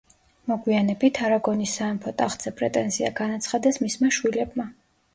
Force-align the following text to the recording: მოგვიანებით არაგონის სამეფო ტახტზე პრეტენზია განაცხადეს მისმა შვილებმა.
მოგვიანებით 0.51 1.19
არაგონის 1.27 1.75
სამეფო 1.81 2.15
ტახტზე 2.23 2.57
პრეტენზია 2.59 3.15
განაცხადეს 3.23 3.83
მისმა 3.87 4.15
შვილებმა. 4.21 4.73